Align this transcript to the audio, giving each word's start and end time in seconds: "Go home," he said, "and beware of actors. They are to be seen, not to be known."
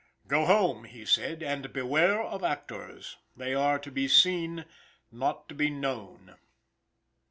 "Go 0.27 0.45
home," 0.47 0.85
he 0.85 1.05
said, 1.05 1.43
"and 1.43 1.71
beware 1.71 2.23
of 2.23 2.43
actors. 2.43 3.17
They 3.37 3.53
are 3.53 3.77
to 3.77 3.91
be 3.91 4.07
seen, 4.07 4.65
not 5.11 5.47
to 5.49 5.53
be 5.53 5.69
known." 5.69 6.37